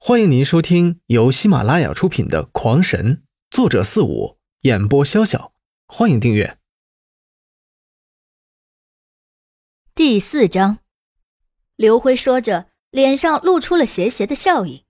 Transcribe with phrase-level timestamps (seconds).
[0.00, 3.16] 欢迎您收听由喜马拉雅出品的《狂神》，
[3.50, 5.50] 作者四五，演播潇潇。
[5.88, 6.56] 欢迎订阅。
[9.96, 10.78] 第四章，
[11.74, 14.84] 刘辉说着，脸上露出了邪邪的笑意，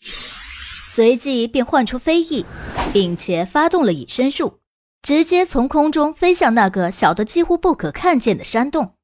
[0.00, 2.46] 随即便唤出飞翼，
[2.92, 4.60] 并且发动了隐身术，
[5.02, 8.94] 直接从空中飞向那个小的几乎不可看见的山洞。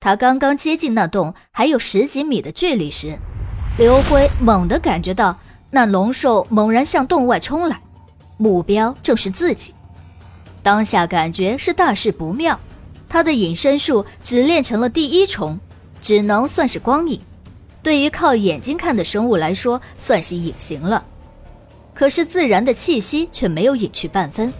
[0.00, 3.20] 他刚刚接近那洞还有十几米的距离时。
[3.78, 5.38] 刘辉猛地感觉到
[5.70, 7.80] 那龙兽猛然向洞外冲来，
[8.36, 9.72] 目标正是自己。
[10.64, 12.58] 当下感觉是大事不妙，
[13.08, 15.60] 他的隐身术只练成了第一重，
[16.02, 17.20] 只能算是光影。
[17.80, 21.04] 对于靠眼睛看的生物来说，算是隐形了。
[21.94, 24.52] 可是自然的气息却没有隐去半分。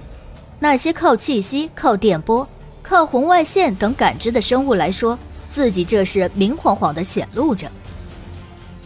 [0.60, 2.46] 那些靠气息、靠电波、
[2.84, 5.18] 靠红外线等感知的生物来说，
[5.50, 7.68] 自己这是明晃晃的显露着。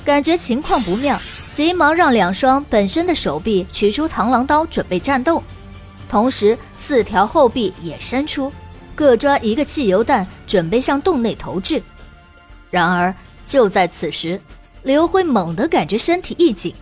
[0.05, 1.21] 感觉情况不妙，
[1.55, 5.43] 急忙让两双本身的手臂取出螳螂刀，准备战斗。
[6.09, 8.53] 同时，四条后臂也伸出，
[8.95, 11.83] 各抓一个汽油弹，准备向洞内投掷。
[12.71, 13.15] 然而，
[13.47, 14.41] 就在此时，
[14.83, 16.75] 刘辉猛地感觉身体一紧，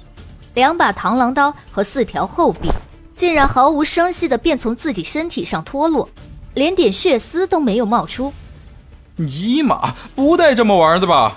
[0.55, 2.71] 两把螳螂刀和四条后臂
[3.15, 6.09] 竟然毫无声息地便从自己身体上脱落，
[6.55, 8.33] 连点血丝都没有冒出。
[9.17, 11.37] 尼玛，不带这么玩的吧？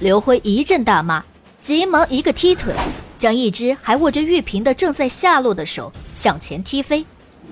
[0.00, 1.24] 刘辉一阵大骂，
[1.60, 2.72] 急忙一个踢腿，
[3.18, 7.04] 将一只还握着玉瓶的正在下落的手向前踢飞，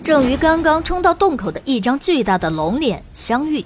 [0.05, 3.65] 正与刚刚冲到洞口的一张巨大的龙脸相遇。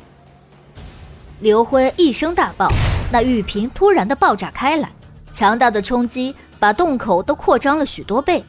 [1.41, 2.69] 刘辉一声大爆，
[3.13, 4.91] 那玉瓶突然的爆炸开来，
[5.31, 8.43] 强大的冲击把洞口都扩张了许多倍，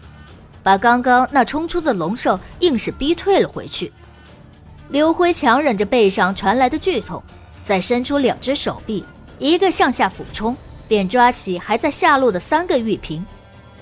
[0.64, 3.92] 把刚刚那冲出的龙兽硬是逼退了回去。
[4.92, 7.22] 刘辉强忍着背上传来的剧痛，
[7.66, 9.04] 再伸出两只手臂。
[9.42, 10.56] 一个向下俯冲，
[10.88, 13.26] 便抓起还在下落的三个玉瓶，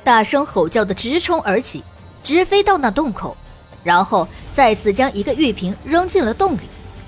[0.05, 1.83] 大声吼叫的直冲而起，
[2.23, 3.35] 直飞到那洞口，
[3.83, 6.61] 然后再次将一个玉瓶扔进了洞里，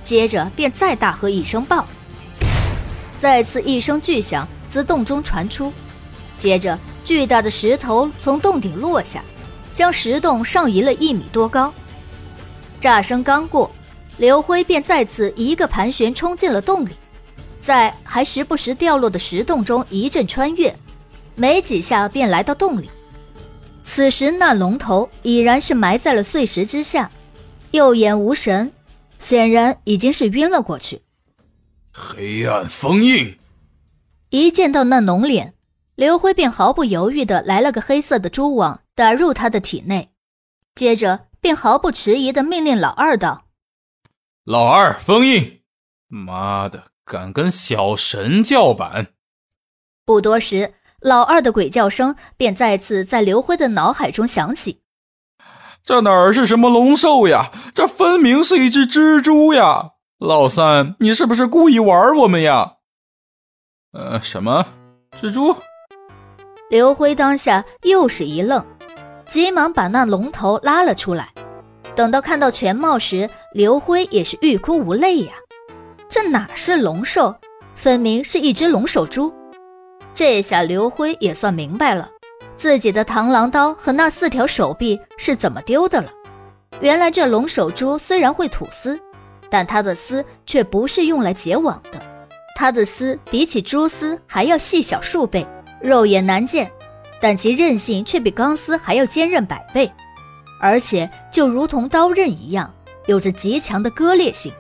[0.03, 1.88] 接着便再大喝一声“爆”，
[3.18, 5.72] 再次一声巨响自洞中传出，
[6.38, 9.24] 接着巨大的石头从洞顶落下，
[9.74, 11.74] 将石洞上移了一米多高。
[12.81, 13.72] 炸声刚过，
[14.18, 16.92] 刘辉便再次一个盘旋冲进了洞里。
[17.62, 20.76] 在还时不时掉落的石洞中一阵穿越，
[21.36, 22.90] 没几下便来到洞里。
[23.84, 27.12] 此时那龙头已然是埋在了碎石之下，
[27.72, 28.72] 右眼无神，
[29.20, 31.02] 显然已经是晕了过去。
[31.94, 33.38] 黑暗封印。
[34.30, 35.54] 一见到那浓脸，
[35.96, 40.10] 刘辉便毫不犹豫地来了个黑色的蛛网打入他的体内，
[40.74, 43.46] 接着便毫不迟疑地命令老二道
[44.46, 45.62] ：“老二封印。”
[46.08, 46.91] 妈的！
[47.12, 49.08] 敢跟小神叫板！
[50.06, 54.80] 不多时，老二的鬼叫声便再次在刘辉的脑海中响起。
[55.84, 57.52] 这哪儿是什么龙兽呀？
[57.76, 59.90] 这分明是一只蜘蛛呀！
[60.20, 62.76] 老三，你是不是故意玩我们呀？
[63.92, 64.66] 呃，什么
[65.20, 65.54] 蜘蛛？
[66.70, 68.66] 刘辉当下又是一愣，
[69.26, 71.34] 急忙把那龙头拉了出来。
[71.94, 75.34] 等到看到全貌时，刘辉也是欲哭无泪呀。
[76.14, 77.34] 这哪是龙兽，
[77.74, 79.34] 分明是一只龙首猪。
[80.14, 82.10] 这下刘辉也算明白了，
[82.58, 86.12] 自己的螳螂刀和那四条手臂是怎么丢的了。
[86.82, 89.00] 原来这龙首猪虽然会吐丝，
[89.50, 92.00] 但它的丝却不是用来结网的。
[92.58, 95.48] 它的丝比起蛛丝还要细小数倍，
[95.82, 96.70] 肉眼难见，
[97.22, 99.90] 但其韧性却比钢丝还要坚韧百倍，
[100.60, 102.70] 而且就如同刀刃一样，
[103.06, 104.52] 有着极强的割裂性。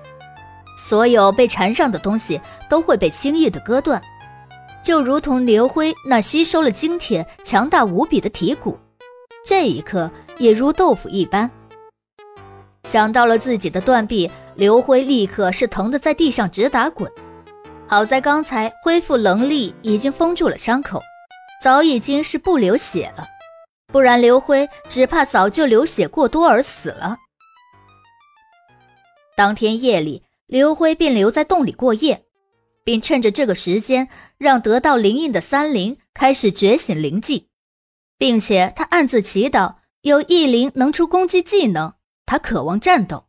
[0.91, 4.01] 所有被缠上的东西都会被轻易的割断，
[4.83, 8.77] 就如同刘辉那吸收了精铁、强大无比的体骨，
[9.45, 11.49] 这一刻也如豆腐一般。
[12.83, 17.09] 想到了自己的断臂，刘辉立刻是疼得在地上直打滚。
[17.87, 21.01] 好在刚才恢复能力已经封住了伤口，
[21.63, 23.25] 早已经是不流血了，
[23.87, 27.15] 不然刘辉只怕早就流血过多而死了。
[29.37, 30.21] 当天夜里。
[30.51, 32.25] 刘辉便留在洞里过夜，
[32.83, 37.47] 并趁着这个时间，让得到灵印的三灵开始觉醒灵技，
[38.17, 41.93] 并且他暗自祈祷有异灵能出攻击技能，
[42.25, 43.27] 他渴望战斗。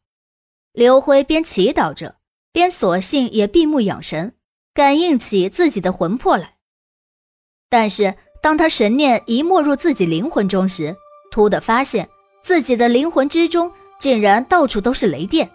[0.72, 2.16] 刘辉边祈祷着，
[2.50, 4.34] 边索性也闭目养神，
[4.74, 6.56] 感应起自己的魂魄来。
[7.70, 10.96] 但是当他神念一没入自己灵魂中时，
[11.30, 12.08] 突的发现
[12.42, 15.48] 自己的灵魂之中竟然到处都是雷电。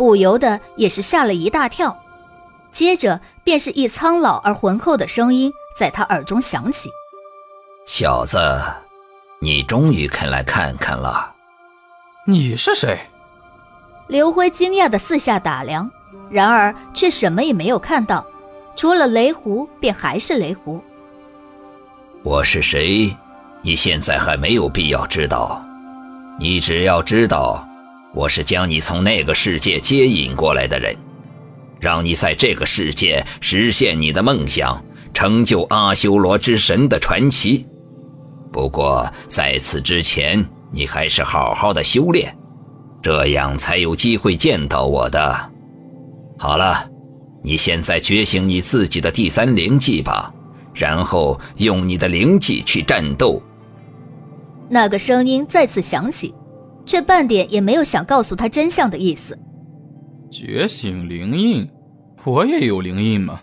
[0.00, 2.02] 不由得也是吓了一大跳，
[2.70, 6.88] 接着便是一苍老而浑厚的声音在他耳中响起
[7.84, 8.38] ：“小子，
[9.40, 11.34] 你终于肯来看看了。
[12.26, 12.98] 你是谁？
[14.06, 15.90] 刘辉惊讶的四下打量，
[16.30, 18.24] 然而却什么也没有看到，
[18.74, 20.82] 除了雷狐，便还是雷狐。
[22.22, 23.14] 我是谁？
[23.60, 25.62] 你现在还没有必要知道。
[26.38, 27.68] 你只要知道，
[28.14, 30.94] 我是将你从那个世界接引过来的人，
[31.78, 34.82] 让你在这个世界实现你的梦想，
[35.14, 37.66] 成就阿修罗之神的传奇。
[38.52, 42.36] 不过在此之前，你还是好好的修炼，
[43.00, 45.50] 这样才有机会见到我的。
[46.36, 46.84] 好了，
[47.44, 50.34] 你现在觉醒你自己的第三灵技吧，
[50.74, 53.40] 然后用你的灵技去战斗。
[54.68, 56.34] 那个声音再次响起，
[56.90, 59.38] 却半点也没有想告诉他真相的意思。
[60.28, 61.70] 觉醒灵印，
[62.24, 63.42] 我也有灵印吗？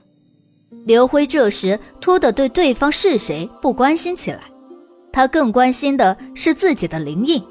[0.85, 4.41] 刘辉这时突的对对方是谁不关心起来，
[5.13, 7.41] 他更关心的是自己的灵印。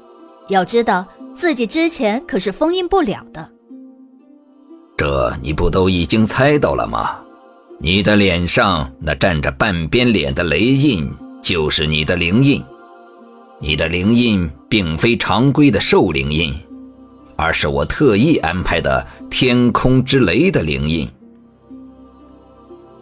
[0.49, 1.03] 要知道
[1.35, 3.49] 自己之前可是封印不了的。
[4.95, 7.17] 这你不都已经猜到了吗？
[7.79, 11.11] 你的脸上那占着半边脸的雷印，
[11.41, 12.63] 就是你的灵印。
[13.59, 16.53] 你的灵印并非常规的兽灵印，
[17.35, 21.09] 而是我特意安排的天空之雷的灵印。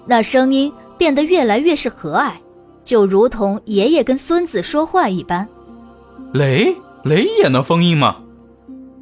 [0.06, 2.32] 那声音变得越来越是和蔼，
[2.86, 5.46] 就如同爷爷跟孙子说话一般。
[6.32, 6.74] 雷
[7.04, 8.18] 雷也能封印吗？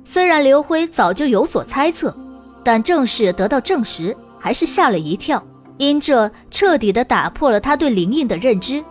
[0.03, 2.15] 虽然刘辉早就有所猜测，
[2.63, 5.45] 但正式得到证实，还是吓了一跳，
[5.77, 8.83] 因这彻底的打破了他对灵印的认知。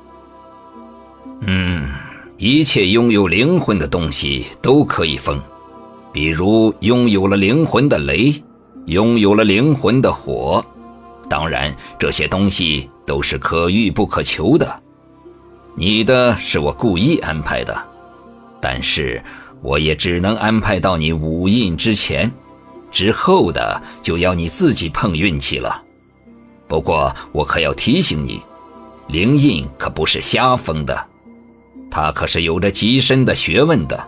[1.41, 1.83] 嗯。
[2.45, 5.41] 一切拥有灵魂的东西都可以封，
[6.13, 8.35] 比如拥有了灵魂的雷，
[8.87, 10.61] 拥有了灵魂的火。
[11.31, 14.83] 当然，这些东西都是可遇不可求的。
[15.77, 17.81] 你的是我故意安排的，
[18.61, 19.23] 但是
[19.63, 22.29] 我也只能安排到你五印之前，
[22.91, 25.81] 之后的就要你自己碰运气了。
[26.67, 28.43] 不过我可要提醒你，
[29.07, 31.07] 灵印可不是瞎封的。
[31.93, 34.03] 它可是有着极深的学问的。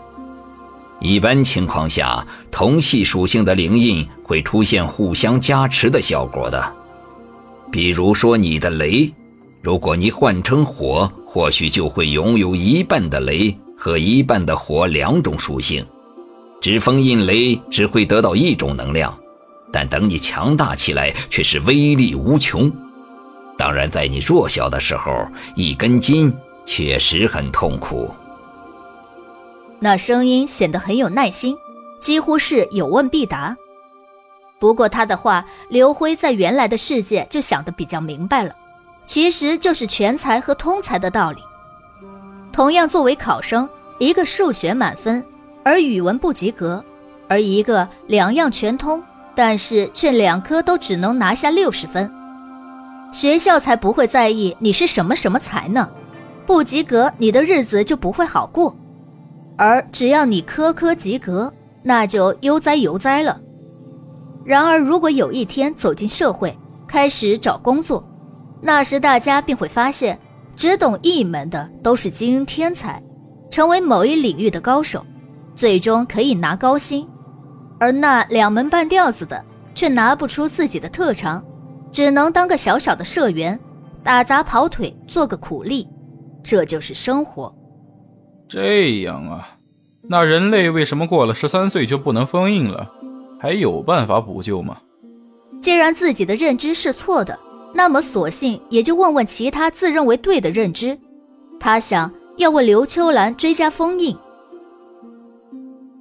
[1.00, 6.72] 一般情况下，同系属性的灵印会出现互相加持的效果的。
[7.70, 9.12] 比如说，你的雷，
[9.60, 15.84] 如果你换成火，或许就会拥有一半的雷和一半的火两种属性。
[16.62, 19.14] 只封印雷只会得到一种能量，
[19.70, 22.72] 但等你强大起来，却是威力无穷。
[23.58, 26.32] 当然，在你弱小的时候，一根筋。
[26.66, 28.11] 确实很痛苦。
[29.78, 31.56] 那声音显得很有耐心，
[32.00, 33.56] 几乎是有问必答。
[34.58, 38.55] 不过他的话，刘辉在原来的世界就想得比较明白了，
[39.05, 41.43] 其实就是全才和通才的道理。
[42.50, 43.69] 同样作为考生，
[43.99, 45.22] 一个数学满分，
[45.64, 46.82] 而语文不及格；
[47.28, 49.02] 而一个两样全通，
[49.34, 52.10] 但是却两科都只能拿下六十分。
[53.12, 55.90] 学校才不会在意你是什么什么才呢。
[56.46, 58.75] 不及格，你的日子就不会好过；
[59.56, 61.52] 而只要你科科及格，
[61.82, 63.41] 那就悠哉悠哉了。
[64.44, 66.56] 然而，如果有一天走进社会，
[66.87, 68.06] 开始找工作，
[68.61, 70.19] 那时大家便会发现，
[70.55, 73.03] 只懂一门的都是精英天才，
[73.51, 75.05] 成为某一领域的高手，
[75.56, 77.06] 最终可以拿高薪；
[77.79, 79.43] 而那两门半吊子的，
[79.74, 81.43] 却拿不出自己的特长，
[81.91, 83.58] 只能当个小小的社员，
[84.03, 85.89] 打杂跑腿，做个苦力。
[86.44, 87.53] 这就是生活。
[88.46, 89.56] 这样啊，
[90.03, 92.93] 那人类为什么过了十三岁就不能封印了？
[93.41, 94.77] 还有办法补救吗？
[95.63, 97.39] 既然自己的认知是错的，
[97.74, 100.98] 那么索性也就问问其他自认为对的认知。
[101.58, 104.15] 他想要为刘秋兰追加封印。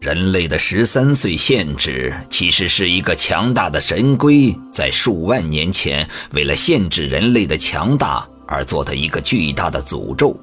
[0.01, 8.27] 人类的十三岁限制其实是一个强大的神龟在数万年前为了限制人类的强大。
[8.47, 10.35] 而做的一个巨大的诅咒，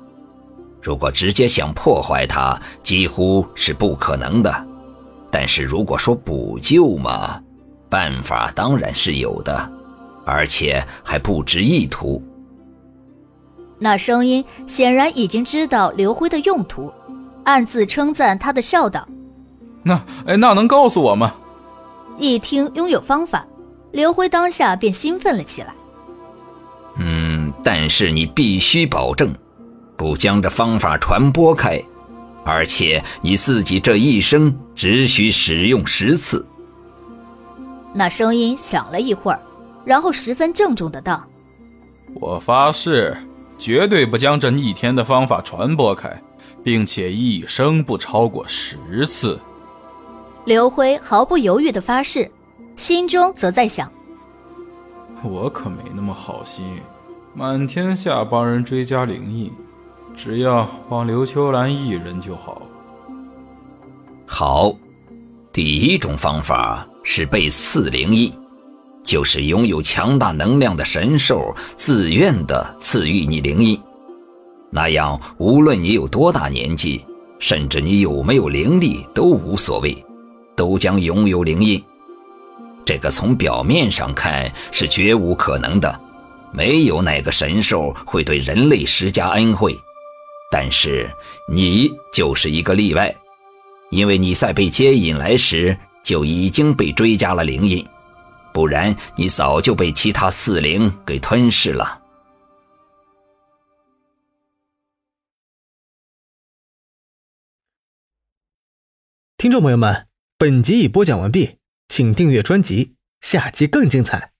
[0.80, 4.66] 如果直接想破坏它，几乎是不可能的。
[5.30, 7.40] 但是如果说补救嘛，
[7.88, 9.71] 办法当然是有的，
[10.25, 12.23] 而且还不止一途。
[13.78, 16.92] 那声音显然已经知道刘辉的用途，
[17.45, 19.07] 暗自称赞他的孝道。
[19.83, 19.95] 那
[20.26, 21.35] 哎，那能告诉我吗？
[22.19, 23.47] 一听拥有方法，
[23.92, 25.75] 刘辉当下便兴奋了起来。
[27.61, 29.33] 嗯，但是你必须保证，
[29.97, 31.83] 不将这方法传播开，
[32.45, 36.47] 而且你自己这一生只许使用十次。
[37.93, 39.40] 那声音响了一会儿，
[39.85, 41.26] 然后十分郑重的道
[42.14, 43.17] ：“我发誓，
[43.59, 46.23] 绝对不将这逆天的方法传播开，
[46.62, 49.38] 并且一生不超过十次。
[50.45, 52.31] 刘辉毫不犹豫的发誓，
[52.76, 53.90] 心中则在想：
[55.23, 56.64] 我可没那么好心，
[57.32, 59.50] 满天下帮人追加灵印，
[60.16, 62.62] 只要帮刘秋兰一人就好。
[64.26, 64.75] 好，
[65.52, 68.32] 第一种方法是被赐灵印。
[69.02, 73.80] 就是拥有强大能量的神兽自愿的赐予你灵印，
[74.70, 77.04] 那样无论你有多大年纪，
[77.38, 80.04] 甚至你有没有灵力都无所谓，
[80.54, 81.82] 都将拥有灵印。
[82.84, 86.00] 这个从表面上看是绝无可能的，
[86.52, 89.76] 没有哪个神兽会对人类施加恩惠。
[90.50, 91.09] 但是
[91.49, 93.14] 你就是一个例外，
[93.90, 97.87] 因为你在被接引来时就已经被追加了灵印。
[98.52, 102.02] 不然，你早就被其他四灵给吞噬了。
[109.37, 114.33] 听众朋友们，本集已播讲完毕，请订阅专辑，下集更精彩。